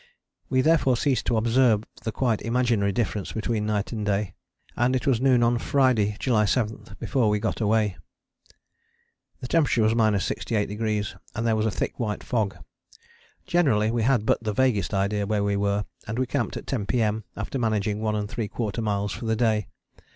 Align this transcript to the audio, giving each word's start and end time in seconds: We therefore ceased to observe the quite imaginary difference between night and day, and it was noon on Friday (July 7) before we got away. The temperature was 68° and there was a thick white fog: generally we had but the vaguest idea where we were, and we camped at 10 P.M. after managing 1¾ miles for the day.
We 0.49 0.61
therefore 0.61 0.97
ceased 0.97 1.27
to 1.27 1.37
observe 1.37 1.83
the 2.03 2.11
quite 2.11 2.41
imaginary 2.41 2.91
difference 2.91 3.33
between 3.33 3.67
night 3.67 3.91
and 3.91 4.03
day, 4.03 4.33
and 4.75 4.95
it 4.95 5.05
was 5.05 5.21
noon 5.21 5.43
on 5.43 5.59
Friday 5.59 6.15
(July 6.19 6.45
7) 6.45 6.95
before 6.99 7.29
we 7.29 7.37
got 7.37 7.61
away. 7.61 7.97
The 9.41 9.47
temperature 9.47 9.83
was 9.83 9.93
68° 9.93 11.15
and 11.35 11.45
there 11.45 11.55
was 11.55 11.67
a 11.67 11.69
thick 11.69 11.99
white 11.99 12.23
fog: 12.23 12.57
generally 13.45 13.91
we 13.91 14.01
had 14.01 14.25
but 14.25 14.43
the 14.43 14.53
vaguest 14.53 14.91
idea 14.91 15.27
where 15.27 15.43
we 15.43 15.55
were, 15.55 15.85
and 16.07 16.17
we 16.17 16.25
camped 16.25 16.57
at 16.57 16.65
10 16.65 16.87
P.M. 16.87 17.23
after 17.37 17.59
managing 17.59 17.99
1¾ 17.99 18.83
miles 18.83 19.11
for 19.13 19.25
the 19.27 19.35
day. 19.35 19.67